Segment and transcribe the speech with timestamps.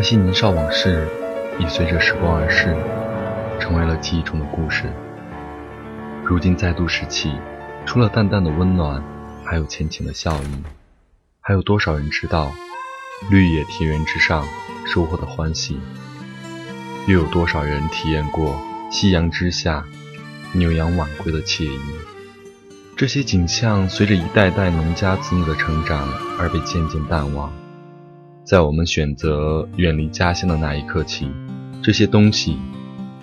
[0.00, 1.06] 那些年少往事，
[1.58, 2.74] 已随着时光而逝，
[3.60, 4.84] 成为了记忆中的故事。
[6.24, 7.34] 如今再度拾起，
[7.84, 9.04] 除了淡淡的温暖，
[9.44, 10.64] 还有浅浅的笑意。
[11.42, 12.50] 还有多少人知道，
[13.30, 14.42] 绿野田园之上
[14.86, 15.78] 收获的欢喜？
[17.06, 18.58] 又有多少人体验过
[18.90, 19.84] 夕阳之下
[20.54, 21.78] 牛羊晚归的惬意？
[22.96, 27.52] 这些景象随着一代代农家子女的成长而被渐渐淡忘。
[28.50, 31.30] 在我们选择远离家乡的那一刻起，
[31.80, 32.58] 这些东西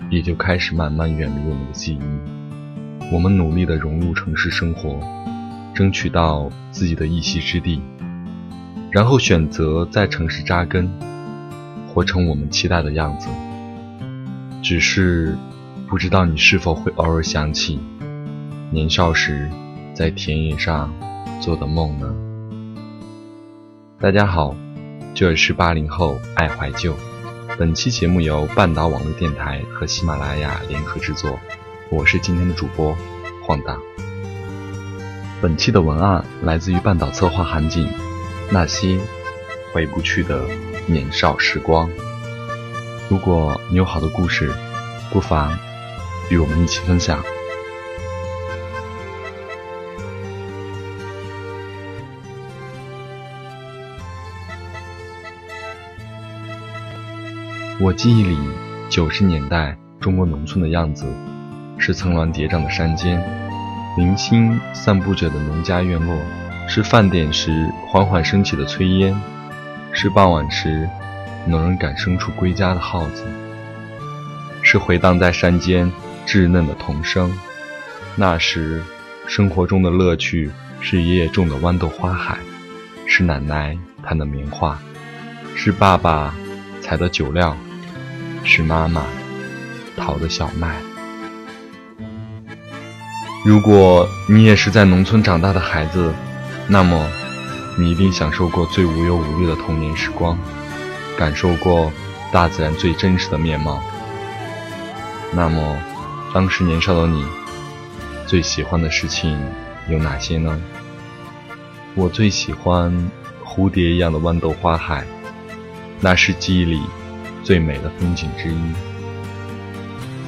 [0.08, 3.12] 也就开始慢慢远离我们的记忆。
[3.12, 4.98] 我们努力地融入城市生活，
[5.74, 7.82] 争取到自己的一席之地，
[8.90, 10.88] 然后选择在城市扎根，
[11.92, 13.28] 活成我们期待的样子。
[14.62, 15.36] 只是
[15.90, 17.78] 不知道你是否会偶尔想起
[18.70, 19.46] 年少时
[19.92, 20.90] 在田野上
[21.38, 22.14] 做的梦呢？
[24.00, 24.56] 大家好。
[25.18, 26.96] 这是八零后爱怀旧，
[27.58, 31.40] 本期节目由半岛网络电台和喜马拉雅联合制作，
[31.90, 32.96] 我是今天的主播
[33.42, 33.82] 晃荡。
[35.40, 37.92] 本期的文案来自于半岛策划韩景，
[38.52, 38.96] 那些
[39.72, 40.44] 回不去的
[40.86, 41.90] 年少时光。
[43.08, 44.54] 如果你有好的故事，
[45.10, 45.58] 不妨
[46.30, 47.20] 与我们一起分享。
[57.80, 58.36] 我记忆里，
[58.90, 61.06] 九十年代中国农村的样子，
[61.78, 63.22] 是层峦叠嶂的山间，
[63.96, 66.18] 零星散布着的农家院落，
[66.66, 69.16] 是饭点时缓缓升起的炊烟，
[69.92, 70.90] 是傍晚时
[71.46, 73.22] 农人赶牲畜归家的号子，
[74.60, 75.92] 是回荡在山间
[76.26, 77.32] 稚嫩的童声。
[78.16, 78.82] 那时，
[79.28, 80.50] 生活中的乐趣
[80.80, 82.38] 是爷爷种的豌豆花海，
[83.06, 84.76] 是奶奶弹的棉花，
[85.54, 86.34] 是爸爸
[86.80, 87.56] 采的酒料。
[88.44, 89.04] 是妈妈
[89.96, 90.76] 淘的小麦。
[93.44, 96.12] 如果你也是在农村长大的孩子，
[96.66, 97.08] 那么
[97.78, 100.36] 你一定享受过最无忧无虑的童年时光，
[101.16, 101.90] 感受过
[102.32, 103.80] 大自然最真实的面貌。
[105.32, 105.78] 那么，
[106.34, 107.24] 当时年少的你，
[108.26, 109.38] 最喜欢的事情
[109.88, 110.60] 有哪些呢？
[111.94, 112.92] 我最喜欢
[113.44, 115.04] 蝴蝶一样的豌豆花海，
[116.00, 116.80] 那是记忆里。
[117.48, 118.60] 最美的风景之一。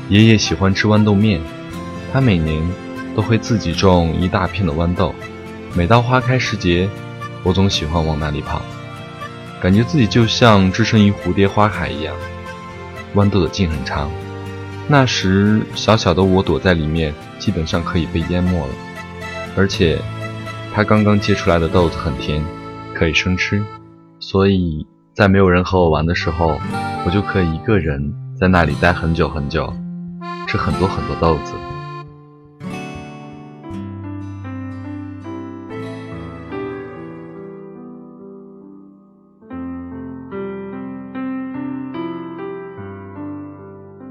[0.08, 1.38] 爷爷喜欢吃豌豆面，
[2.10, 2.66] 他每年
[3.14, 5.14] 都会自己种一大片的豌豆。
[5.75, 6.88] 每到花开时节，
[7.42, 8.62] 我总喜欢往那里跑，
[9.60, 12.16] 感觉自己就像置身于蝴蝶花海一样。
[13.14, 14.10] 豌豆的茎很长，
[14.88, 18.72] 那时小小的我躲在里面，基本上可以被淹没了。
[19.59, 19.98] 而且，
[20.75, 22.42] 它刚刚结出来的豆子很甜，
[22.94, 23.62] 可以生吃，
[24.19, 24.86] 所以
[25.20, 26.58] 在没有人和我玩的时候。
[27.04, 29.70] 我就可以一个人在那里待很久很久，
[30.47, 31.53] 吃很多很多豆子。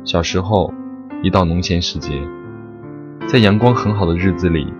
[0.03, 0.71] 小时候，
[1.23, 2.21] 一到农闲时节，
[3.27, 4.71] 在阳光很好的日子里，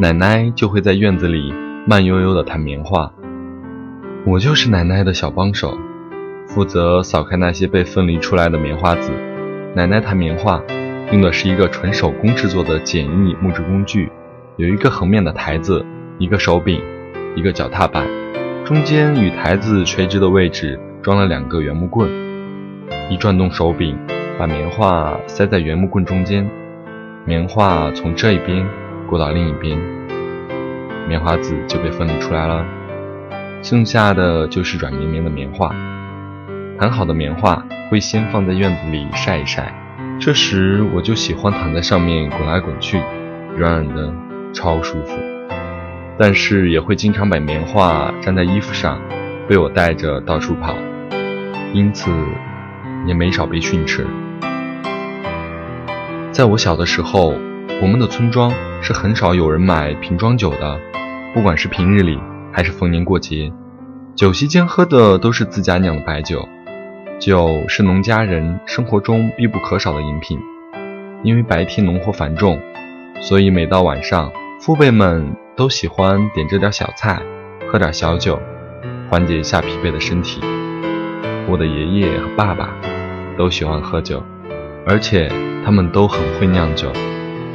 [0.00, 1.54] 奶奶就会在院子里
[1.86, 3.12] 慢悠悠地弹棉花，
[4.24, 5.78] 我就是奶奶的小帮手。
[6.46, 9.12] 负责扫开那些被分离出来的棉花籽。
[9.74, 10.62] 奶奶弹棉花
[11.12, 14.10] 用的是一个纯手工制作的简易木质工具，
[14.56, 15.84] 有一个横面的台子，
[16.18, 16.80] 一个手柄，
[17.36, 18.06] 一个脚踏板，
[18.64, 22.10] 中间与台子垂直的位置装了两个圆木棍。
[23.10, 23.96] 一转动手柄，
[24.38, 26.48] 把棉花塞在圆木棍中间，
[27.24, 28.66] 棉花从这一边
[29.06, 29.78] 过到另一边，
[31.06, 32.66] 棉花籽就被分离出来了，
[33.62, 35.74] 剩下的就是软绵绵的棉花。
[36.78, 39.74] 弹好的棉花会先放在院子里晒一晒，
[40.20, 43.02] 这时我就喜欢躺在上面滚来滚去，
[43.56, 44.12] 软软的，
[44.52, 45.18] 超舒服。
[46.16, 49.00] 但是也会经常把棉花粘在衣服上，
[49.48, 50.76] 被我带着到处跑，
[51.72, 52.10] 因此
[53.06, 54.06] 也没少被训斥。
[56.30, 57.34] 在我小的时候，
[57.82, 60.80] 我们的村庄是很少有人买瓶装酒的，
[61.34, 62.20] 不管是平日里
[62.52, 63.52] 还是逢年过节，
[64.14, 66.48] 酒席间喝的都是自家酿的白酒。
[67.18, 70.38] 酒是农家人生活中必不可少的饮品，
[71.22, 72.60] 因为白天农活繁重，
[73.20, 74.30] 所以每到晚上，
[74.60, 75.34] 父辈们。
[75.58, 77.20] 都喜欢点这点小菜，
[77.66, 78.40] 喝点小酒，
[79.10, 80.40] 缓解一下疲惫的身体。
[81.48, 82.70] 我的爷爷和爸爸
[83.36, 84.22] 都喜欢喝酒，
[84.86, 85.28] 而且
[85.64, 86.92] 他们都很会酿酒。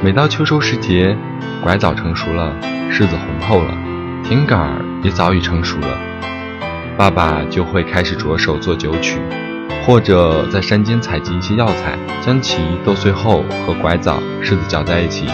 [0.02, 1.16] 每到秋收时节，
[1.62, 2.54] 拐枣成熟了，
[2.90, 3.74] 柿子红透了，
[4.24, 5.98] 甜杆儿也早已成熟了，
[6.96, 9.20] 爸爸就会开始着手做酒曲，
[9.84, 15.26] 或者在山间采集一些药材，将其剁碎后和拐枣、柿子搅在一起。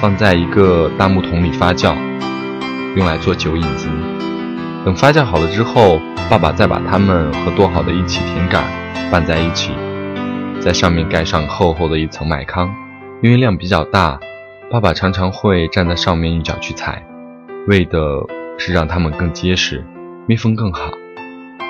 [0.00, 1.94] 放在一个大木桶里发酵，
[2.96, 3.86] 用来做酒引子。
[4.84, 8.64] 等发酵好了之后，爸爸再把它们和剁好的一起甜杆
[9.08, 9.70] 拌在一起，
[10.60, 12.68] 在上面盖上厚厚的一层麦糠。
[13.22, 14.18] 因为量比较大，
[14.68, 17.02] 爸爸常常会站在上面用脚去踩，
[17.66, 17.98] 为的
[18.58, 19.82] 是让它们更结实，
[20.26, 20.92] 密封更好，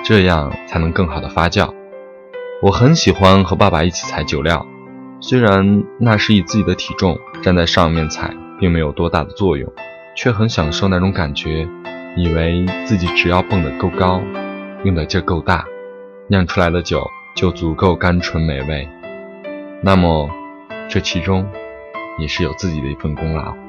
[0.04, 1.72] 这样才能更好的发酵。
[2.60, 4.66] 我很喜欢和爸爸一起采酒料。
[5.20, 9.72] 虽然那是以自己的体重站在上面采，并没有多大的作用，
[10.16, 11.68] 却很享受那种感觉，
[12.16, 14.20] 以为自己只要蹦得够高，
[14.82, 15.64] 用的劲够大，
[16.28, 18.88] 酿出来的酒就足够甘醇美味。
[19.80, 20.28] 那么，
[20.88, 21.46] 这其中
[22.18, 23.63] 也是有自己的一份功劳。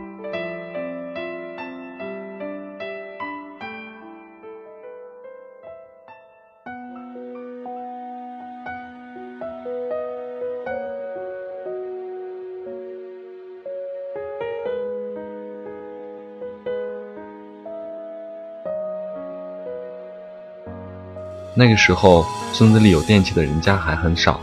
[21.58, 24.42] 那个时候，村子里有电器的人家还很少，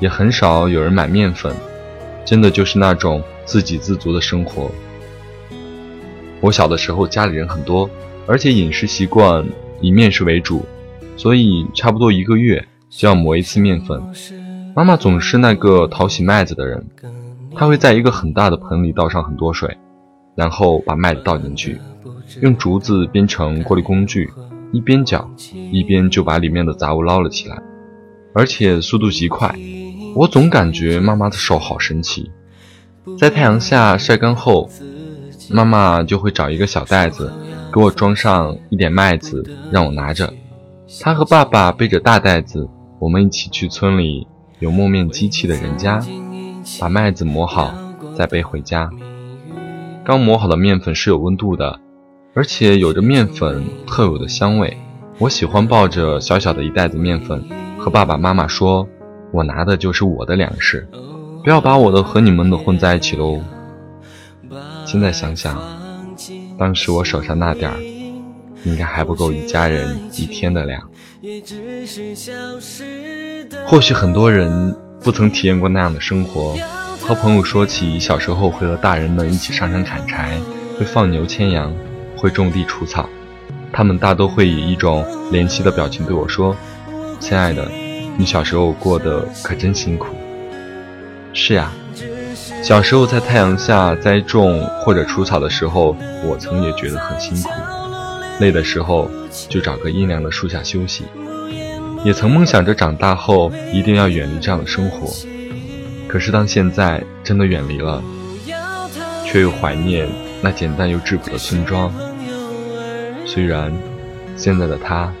[0.00, 1.54] 也很少有人买面粉，
[2.24, 4.70] 真的就是那种自给自足的生活。
[6.40, 7.88] 我小的时候家里人很多，
[8.26, 9.46] 而且饮食习惯
[9.82, 10.64] 以面食为主，
[11.14, 14.02] 所以差不多一个月就要磨一次面粉。
[14.74, 16.86] 妈妈总是那个淘洗麦子的人，
[17.54, 19.76] 她会在一个很大的盆里倒上很多水，
[20.34, 21.78] 然后把麦子倒进去，
[22.40, 24.30] 用竹子编成过滤工具。
[24.72, 25.30] 一边搅，
[25.72, 27.60] 一边就把里面的杂物捞了起来，
[28.34, 29.54] 而且速度极快。
[30.14, 32.30] 我总感觉妈妈的手好神奇。
[33.18, 34.68] 在太阳下晒干后，
[35.50, 37.32] 妈妈就会找一个小袋子，
[37.72, 40.32] 给我装上一点麦子，让我拿着。
[41.00, 42.68] 她和爸爸背着大袋子，
[42.98, 44.26] 我们一起去村里
[44.58, 46.00] 有磨面机器的人家，
[46.80, 47.74] 把麦子磨好，
[48.16, 48.90] 再背回家。
[50.04, 51.80] 刚磨好的面粉是有温度的。
[52.32, 54.76] 而且有着面粉特有的香味，
[55.18, 57.44] 我喜欢抱着小小的一袋子面粉，
[57.76, 58.86] 和爸爸妈妈说
[59.34, 60.88] ：“我拿的就是我的粮食，
[61.42, 63.40] 不要把我的和你们的混在一起喽。”
[64.86, 65.60] 现在想想，
[66.56, 67.76] 当时我手上那点儿，
[68.62, 70.80] 应该还不够一家人一天的粮。
[73.66, 76.56] 或许很多人不曾体验过那样的生活，
[77.00, 80.38] 和朋友说起小时候会和大人们一起上山砍柴，
[80.78, 81.74] 会放牛牵羊。
[82.20, 83.08] 会种地除草，
[83.72, 86.54] 他们大都会以一种怜惜的表情对我说
[87.18, 87.66] ：“亲爱的，
[88.18, 90.08] 你小时候过得可真辛苦。”
[91.32, 91.72] 是呀，
[92.62, 97.48] 小时候在太阳下栽种或者除草的时候，我曾也觉得很辛苦，
[98.38, 99.10] 累的时候
[99.48, 101.04] 就找个阴凉的树下休息，
[102.04, 105.10] 也曾梦想着长大后一定要远离这样的生活。
[106.06, 108.02] 可是当现在真的远离了，
[109.24, 110.06] 却又怀念
[110.42, 111.90] 那简单又质朴的村庄。
[113.32, 113.72] 虽然
[114.36, 115.12] 现在的他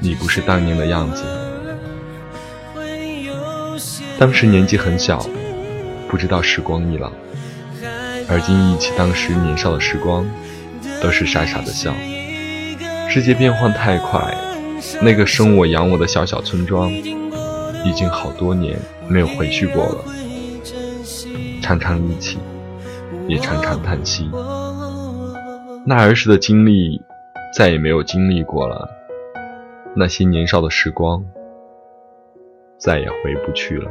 [0.00, 1.22] 已不是当年的样子，
[4.18, 5.24] 当时年纪很小，
[6.08, 7.12] 不知道时光易老，
[8.28, 10.28] 而今忆起当时年少的时光，
[11.00, 11.94] 都是傻傻的笑。
[13.08, 14.36] 世界变换太快，
[15.00, 20.04] 那个生我养我的小小村庄，已经好多年没有回去过了。
[21.62, 22.38] 常常忆起，
[23.28, 24.28] 也常常叹息。
[25.86, 27.02] 那儿时的经历，
[27.54, 28.88] 再也没有经历过了。
[29.94, 31.22] 那些年少的时光，
[32.78, 33.90] 再也回不去了。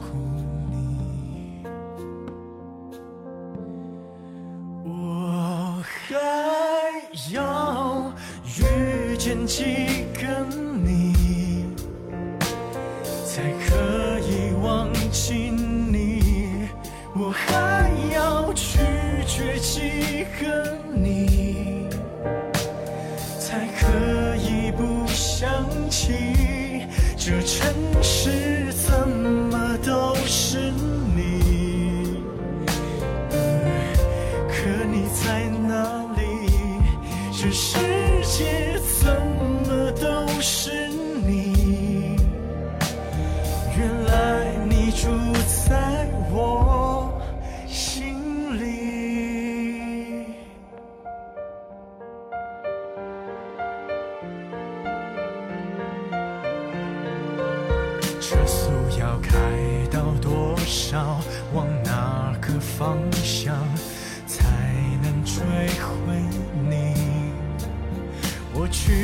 [19.71, 21.87] 几个你，
[23.39, 25.49] 才可以不想
[25.89, 26.85] 起？
[27.15, 27.73] 这城
[28.03, 28.50] 市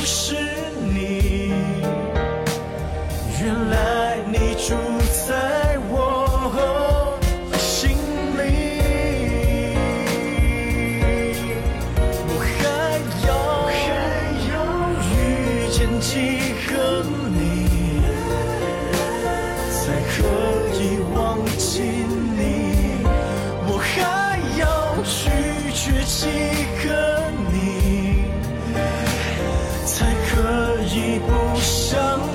[0.00, 0.49] 不是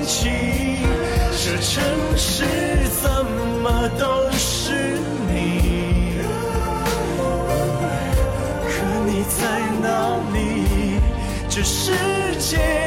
[0.08, 1.82] 这城
[2.16, 2.44] 市
[3.02, 3.10] 怎
[3.60, 6.20] 么都是你？
[8.68, 9.38] 可你在
[9.82, 9.86] 哪
[10.32, 10.36] 里？
[11.48, 11.90] 这世
[12.38, 12.85] 界